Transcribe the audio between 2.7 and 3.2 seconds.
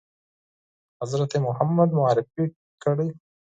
کړی؟